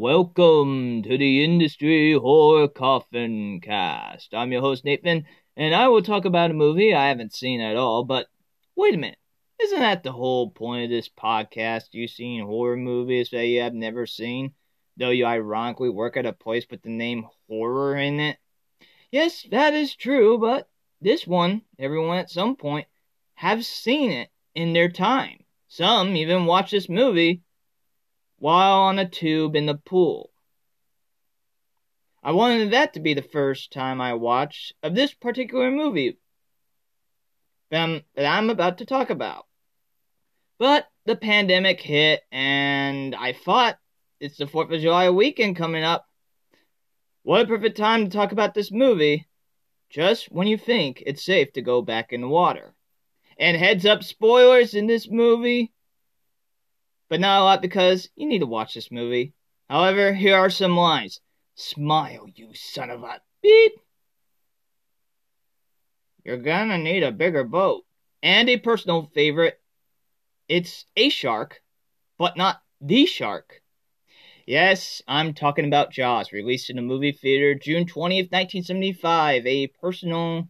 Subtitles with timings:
[0.00, 4.32] Welcome to the Industry Horror Coffin Cast.
[4.32, 5.24] I'm your host, Nathan,
[5.56, 8.28] and I will talk about a movie I haven't seen at all, but
[8.76, 9.18] wait a minute.
[9.60, 11.86] Isn't that the whole point of this podcast?
[11.90, 14.52] You seen horror movies that you have never seen,
[14.96, 18.38] though you ironically work at a place with the name horror in it?
[19.10, 20.68] Yes, that is true, but
[21.00, 22.86] this one, everyone at some point
[23.34, 25.38] have seen it in their time.
[25.66, 27.42] Some even watch this movie
[28.38, 30.30] while on a tube in the pool.
[32.22, 36.18] I wanted that to be the first time I watched of this particular movie
[37.70, 39.46] that I'm about to talk about.
[40.58, 43.78] But the pandemic hit, and I thought
[44.20, 46.06] it's the 4th of July weekend coming up.
[47.22, 49.28] What a perfect time to talk about this movie,
[49.90, 52.74] just when you think it's safe to go back in the water.
[53.38, 55.72] And heads up spoilers in this movie
[57.08, 59.34] but not a lot because you need to watch this movie.
[59.68, 61.20] However, here are some lines.
[61.54, 63.72] Smile, you son of a beep.
[66.24, 67.84] You're gonna need a bigger boat.
[68.22, 69.60] And a personal favorite.
[70.48, 71.62] It's a shark,
[72.18, 73.62] but not the shark.
[74.46, 79.46] Yes, I'm talking about Jaws, released in the movie theater June 20th, 1975.
[79.46, 80.48] A personal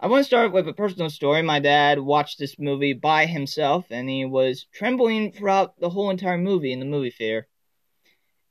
[0.00, 1.42] I want to start with a personal story.
[1.42, 6.38] My dad watched this movie by himself, and he was trembling throughout the whole entire
[6.38, 7.48] movie in the movie theater.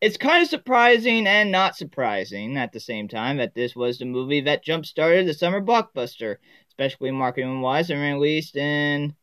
[0.02, 4.04] It's kind of surprising and not surprising at the same time that this was the
[4.04, 6.36] movie that jump started the summer blockbuster,
[6.68, 9.16] especially marketing wise, and released in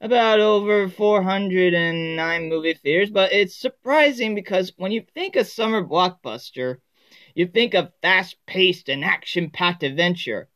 [0.00, 3.10] about over 409 movie theaters.
[3.10, 6.76] But it's surprising because when you think of summer blockbuster,
[7.34, 10.48] you think of fast paced and action packed adventure.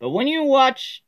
[0.00, 1.02] But when you watch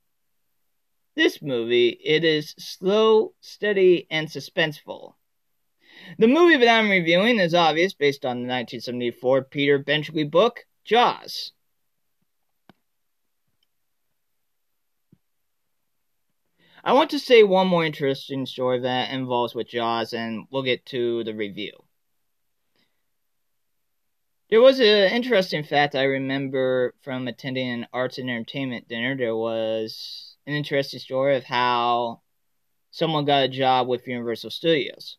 [1.15, 5.15] this movie, it is slow, steady, and suspenseful.
[6.19, 11.53] The movie that I'm reviewing is obvious based on the 1974 Peter Benchley book, Jaws.
[16.83, 20.87] I want to say one more interesting story that involves with Jaws, and we'll get
[20.87, 21.73] to the review.
[24.51, 29.17] There was an interesting fact I remember from attending an arts and entertainment dinner.
[29.17, 32.23] There was an interesting story of how
[32.91, 35.19] someone got a job with Universal Studios.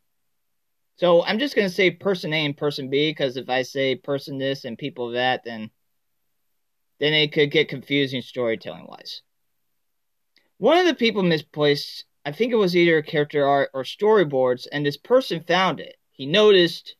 [0.97, 3.95] So I'm just going to say person A and person B because if I say
[3.95, 5.71] person this and people that, then
[6.99, 9.21] then it could get confusing storytelling wise.
[10.57, 14.85] One of the people misplaced, I think it was either character art or storyboards, and
[14.85, 15.95] this person found it.
[16.11, 16.95] He noticed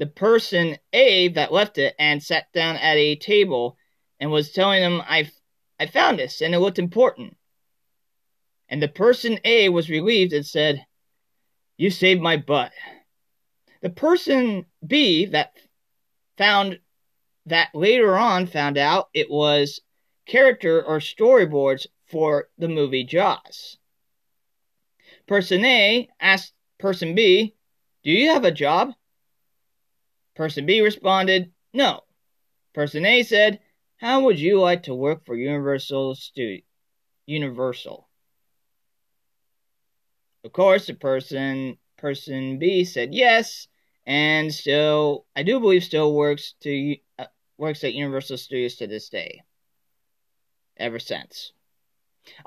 [0.00, 3.76] the person A that left it and sat down at a table
[4.18, 5.30] and was telling them, I,
[5.78, 7.36] I found this and it looked important.
[8.70, 10.86] And the person A was relieved and said,
[11.76, 12.72] You saved my butt.
[13.82, 15.52] The person B that
[16.38, 16.78] found
[17.44, 19.82] that later on found out it was
[20.26, 23.76] character or storyboards for the movie Jaws.
[25.26, 27.54] Person A asked person B,
[28.02, 28.94] Do you have a job?
[30.40, 32.00] Person B responded, No.
[32.72, 33.60] Person A said,
[33.98, 36.62] How would you like to work for Universal Studio?
[37.26, 38.08] Universal.
[40.42, 43.68] Of course, the person person B said yes,
[44.06, 47.26] and still, I do believe, still works to uh,
[47.58, 49.42] works at Universal Studios to this day.
[50.78, 51.52] Ever since,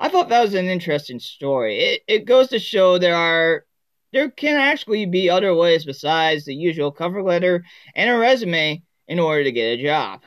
[0.00, 1.78] I thought that was an interesting story.
[1.78, 3.64] It it goes to show there are
[4.14, 7.64] there can actually be other ways besides the usual cover letter
[7.94, 10.22] and a resume in order to get a job.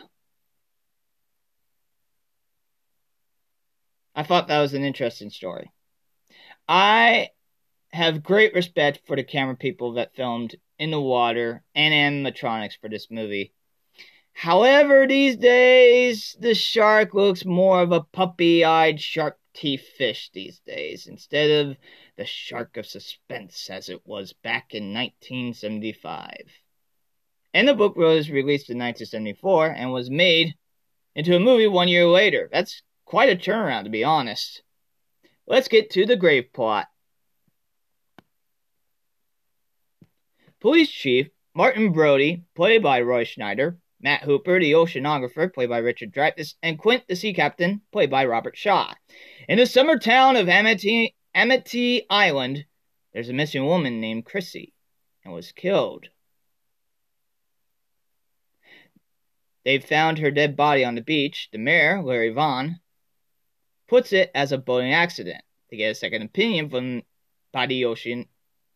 [4.13, 5.71] I thought that was an interesting story.
[6.67, 7.29] I
[7.91, 11.93] have great respect for the camera people that filmed in the water and
[12.25, 13.53] animatronics for this movie.
[14.33, 20.59] However, these days, the shark looks more of a puppy eyed shark teeth fish these
[20.59, 21.77] days instead of
[22.15, 26.37] the shark of suspense as it was back in 1975.
[27.53, 30.53] And the book was released in 1974 and was made
[31.15, 32.49] into a movie one year later.
[32.51, 34.61] That's quite a turnaround, to be honest.
[35.47, 36.87] Let's get to the grave plot.
[40.59, 41.27] Police Chief
[41.57, 46.77] Martin Brody, played by Roy Schneider, Matt Hooper, the oceanographer, played by Richard Dreyfuss, and
[46.77, 48.93] Quint, the sea captain, played by Robert Shaw.
[49.47, 52.65] In the summer town of Amity, Amity Island,
[53.13, 54.73] there's a missing woman named Chrissy
[55.23, 56.07] and was killed.
[59.65, 61.49] They've found her dead body on the beach.
[61.51, 62.79] The mayor, Larry Vaughn,
[63.87, 65.43] puts it as a boating accident.
[65.69, 67.03] They get a second opinion from
[67.51, 68.27] by the ocean,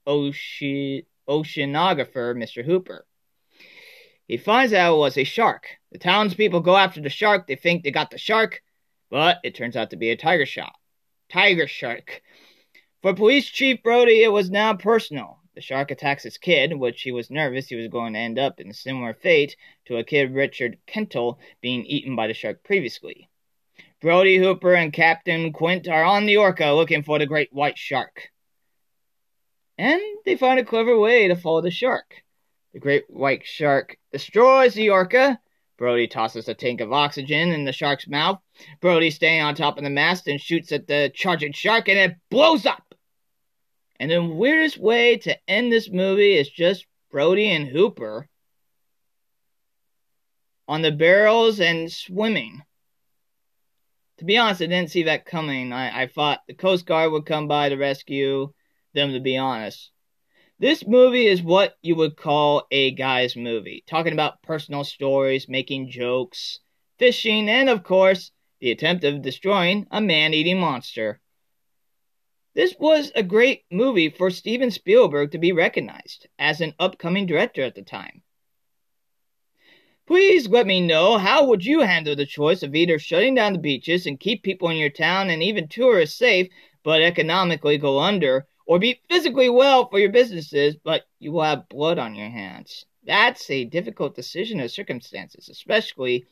[0.06, 2.66] ocean, oceanographer, Mr.
[2.66, 3.06] Hooper.
[4.32, 5.68] He finds out it was a shark.
[5.92, 7.48] The townspeople go after the shark.
[7.48, 8.62] They think they got the shark,
[9.10, 10.72] but it turns out to be a tiger shark.
[11.30, 12.22] Tiger shark.
[13.02, 15.40] For Police Chief Brody, it was now personal.
[15.54, 18.62] The shark attacks his kid, which he was nervous he was going to end up
[18.62, 19.58] in a similar fate
[19.88, 23.28] to a kid Richard Kentel being eaten by the shark previously.
[24.00, 28.30] Brody Hooper and Captain Quint are on the Orca looking for the great white shark.
[29.78, 32.24] And they find a clever way to follow the shark.
[32.74, 35.40] The great white shark destroys the Orca.
[35.78, 38.40] Brody tosses a tank of oxygen in the shark's mouth.
[38.82, 42.16] Brody staying on top of the mast and shoots at the charging shark and it
[42.30, 42.96] blows up.
[44.00, 48.30] And the weirdest way to end this movie is just Brody and Hooper
[50.68, 52.62] on the barrels and swimming.
[54.20, 55.74] To be honest, I didn't see that coming.
[55.74, 58.54] I, I thought the Coast Guard would come by to rescue
[58.94, 59.92] them, to be honest.
[60.62, 65.90] This movie is what you would call a guy's movie, talking about personal stories, making
[65.90, 66.60] jokes,
[67.00, 71.20] fishing, and of course, the attempt of destroying a man eating monster.
[72.54, 77.64] This was a great movie for Steven Spielberg to be recognized as an upcoming director
[77.64, 78.22] at the time.
[80.06, 83.58] Please let me know how would you handle the choice of either shutting down the
[83.58, 86.50] beaches and keep people in your town and even tourists safe
[86.84, 91.70] but economically go under or be physically well for your businesses but you will have
[91.70, 92.86] blood on your hands.
[93.06, 96.26] That's a difficult decision of circumstances, especially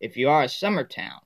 [0.00, 1.20] if you are a summer town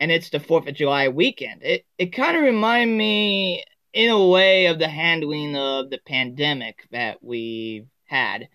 [0.00, 1.62] and it's the 4th of July weekend.
[1.62, 6.86] It, it kind of reminded me, in a way, of the handling of the pandemic
[6.90, 8.48] that we've had.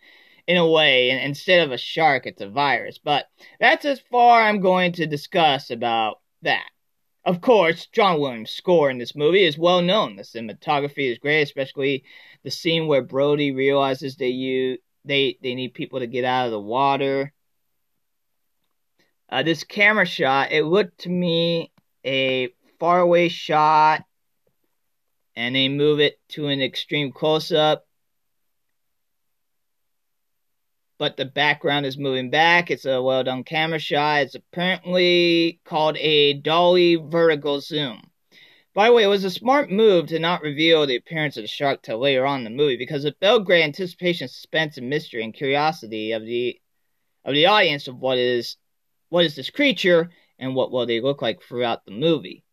[0.48, 2.98] In a way, and instead of a shark, it's a virus.
[2.98, 3.26] But
[3.60, 6.70] that's as far I'm going to discuss about that.
[7.30, 10.16] Of course, John Williams' score in this movie is well known.
[10.16, 12.04] The cinematography is great, especially
[12.44, 16.52] the scene where Brody realizes they you they they need people to get out of
[16.52, 17.34] the water
[19.32, 21.72] uh, this camera shot, it looked to me
[22.04, 22.50] a
[22.80, 24.04] faraway shot,
[25.36, 27.86] and they move it to an extreme close up.
[31.00, 32.70] But the background is moving back.
[32.70, 34.22] It's a well done camera shot.
[34.22, 38.12] It's apparently called a dolly vertical zoom.
[38.76, 41.48] By the way, it was a smart move to not reveal the appearance of the
[41.48, 45.24] shark till later on in the movie because it built great anticipation, suspense, and mystery
[45.24, 46.60] and curiosity of the
[47.26, 48.58] of the audience of what is
[49.10, 52.44] what is this creature and what will they look like throughout the movie.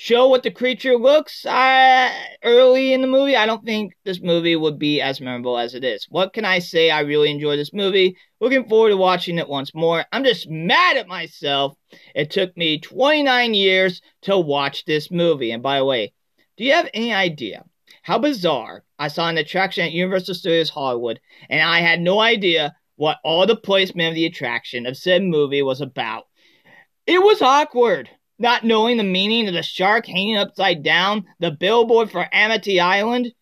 [0.00, 2.12] Show what the creature looks uh,
[2.44, 3.34] early in the movie.
[3.34, 6.06] I don't think this movie would be as memorable as it is.
[6.08, 6.88] What can I say?
[6.88, 8.16] I really enjoy this movie.
[8.38, 10.04] Looking forward to watching it once more.
[10.12, 11.74] I'm just mad at myself.
[12.14, 15.50] It took me 29 years to watch this movie.
[15.50, 16.12] And by the way,
[16.56, 17.64] do you have any idea
[18.02, 21.18] how bizarre I saw an attraction at Universal Studios Hollywood
[21.50, 25.62] and I had no idea what all the placement of the attraction of said movie
[25.62, 26.28] was about.
[27.04, 28.08] It was awkward,
[28.38, 33.32] not knowing the meaning of the shark hanging upside down, the billboard for Amity Island.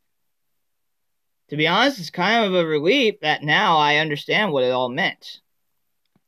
[1.51, 4.89] To be honest, it's kind of a relief that now I understand what it all
[4.89, 5.41] meant.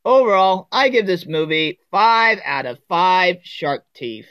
[0.05, 4.29] Overall, I give this movie 5 out of 5 shark teeth.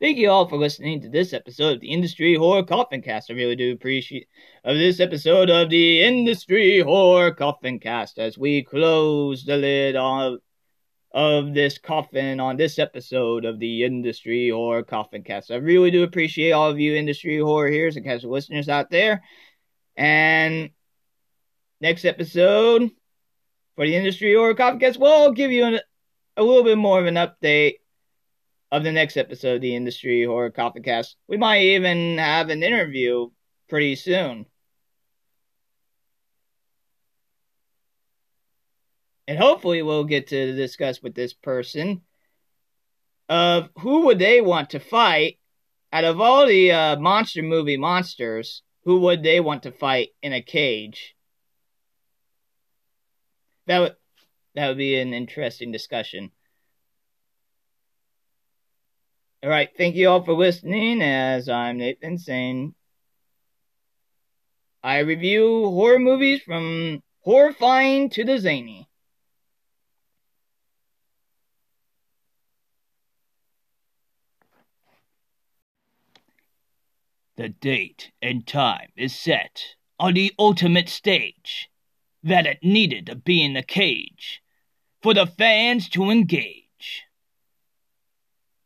[0.00, 3.30] Thank you all for listening to this episode of the Industry Horror Coffin Cast.
[3.30, 4.28] I really do appreciate
[4.62, 10.38] of this episode of the Industry Horror Coffin Cast as we close the lid on
[11.14, 15.52] of this coffin on this episode of the Industry Horror Coffin Cast.
[15.52, 19.22] I really do appreciate all of you industry horror hearers and casual listeners out there.
[19.96, 20.70] And
[21.80, 22.90] next episode
[23.76, 25.80] for the Industry Horror Coffin Cast, we'll give you an,
[26.36, 27.74] a little bit more of an update
[28.72, 31.16] of the next episode of the Industry Horror Coffin Cast.
[31.28, 33.28] We might even have an interview
[33.68, 34.46] pretty soon.
[39.26, 42.02] And hopefully we'll get to discuss with this person
[43.28, 45.38] of who would they want to fight
[45.92, 50.32] out of all the uh, monster movie monsters, who would they want to fight in
[50.32, 51.14] a cage?
[53.66, 53.96] That would
[54.54, 56.30] that would be an interesting discussion.
[59.42, 61.02] All right, thank you all for listening.
[61.02, 62.74] As I'm Nathan saying,
[64.82, 68.88] I review horror movies from horrifying to the zany.
[77.36, 81.68] The date and time is set on the ultimate stage
[82.22, 84.40] that it needed to be in the cage
[85.02, 87.02] for the fans to engage.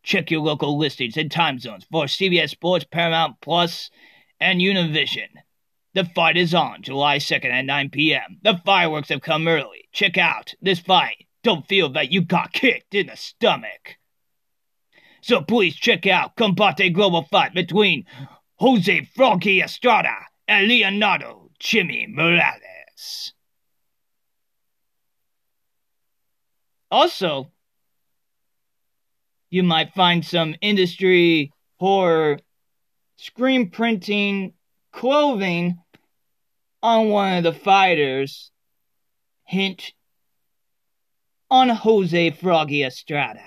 [0.03, 3.91] Check your local listings and time zones for CBS Sports, Paramount Plus,
[4.39, 5.29] and Univision.
[5.95, 8.39] The fight is on July 2nd at 9 p.m.
[8.43, 9.89] The fireworks have come early.
[9.93, 11.27] Check out this fight.
[11.43, 13.97] Don't feel that you got kicked in the stomach.
[15.23, 18.05] So please check out Combate Global Fight between
[18.59, 20.17] Jose Froggy Estrada
[20.49, 23.33] and Leonardo Jimmy Morales.
[26.91, 27.53] Also,
[29.51, 32.39] you might find some industry horror
[33.17, 34.55] screen printing
[34.93, 35.79] clothing
[36.83, 38.51] on one of the fighters.
[39.45, 39.93] Hint
[41.51, 43.41] on Jose Froggy Estrada.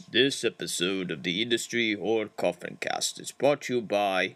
[0.00, 4.34] This episode of the Industry Horror Coffin Cast is brought to you by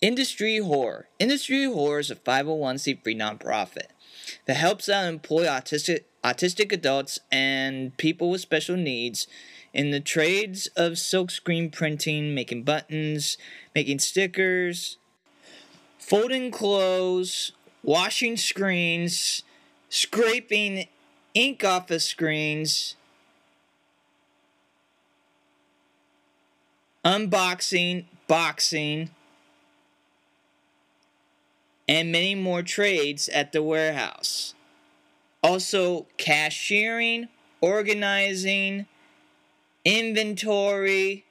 [0.00, 1.08] Industry Horror.
[1.18, 3.88] Industry Horror is a 501c3 nonprofit
[4.46, 9.26] that helps out employ autistic, autistic adults and people with special needs
[9.74, 13.38] in the trades of silk screen printing, making buttons,
[13.74, 14.98] making stickers,
[15.98, 17.50] folding clothes,
[17.82, 19.42] washing screens,
[19.88, 20.86] scraping
[21.34, 22.94] ink off of screens,
[27.08, 29.08] unboxing, boxing,
[31.88, 34.54] and many more trades at the warehouse.
[35.42, 37.28] Also, cashiering,
[37.62, 38.84] organizing,
[39.86, 41.24] inventory,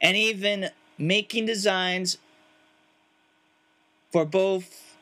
[0.00, 2.18] and even making designs
[4.10, 4.96] for both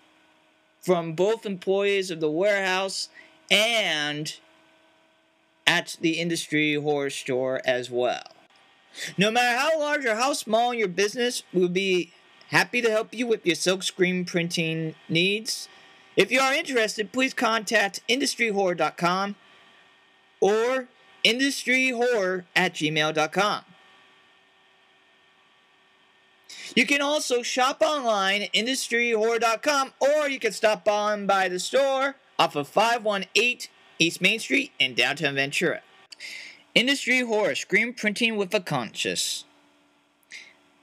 [0.82, 3.08] from both employees of the warehouse
[3.50, 4.36] and
[5.66, 8.39] at the industry horror store as well.
[9.16, 12.12] No matter how large or how small your business, we'll be
[12.48, 15.68] happy to help you with your silkscreen printing needs.
[16.16, 19.36] If you are interested, please contact industryhorror.com
[20.40, 20.88] or
[21.24, 23.64] industryhorror at gmail.com.
[26.74, 32.16] You can also shop online at industryhorror.com or you can stop on by the store
[32.38, 35.82] off of 518 East Main Street in downtown Ventura.
[36.74, 39.44] Industry Horror, screen printing with a conscience.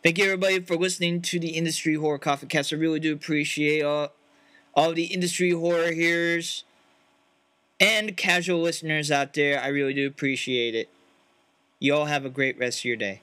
[0.04, 2.74] Thank you everybody for listening to the Industry Horror Coffin Cast.
[2.74, 4.12] I really do appreciate all,
[4.74, 6.66] all the industry horror hearers
[7.80, 9.62] and casual listeners out there.
[9.62, 10.90] I really do appreciate it.
[11.80, 13.22] You all have a great rest of your day.